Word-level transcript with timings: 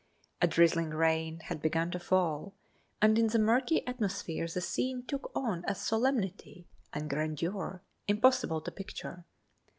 A 0.41 0.47
drizzling 0.47 0.89
rain 0.89 1.41
had 1.41 1.61
begun 1.61 1.91
to 1.91 1.99
fall, 1.99 2.55
and 3.03 3.19
in 3.19 3.27
the 3.27 3.37
murky 3.37 3.85
atmosphere 3.85 4.47
the 4.47 4.59
scene 4.59 5.03
took 5.05 5.31
on 5.35 5.63
a 5.67 5.75
solemnity 5.75 6.65
and 6.91 7.07
grandeur 7.07 7.83
impossible 8.07 8.61
to 8.61 8.71
picture. 8.71 9.25